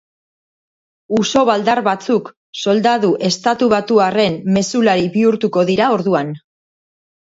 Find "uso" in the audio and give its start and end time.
1.17-1.43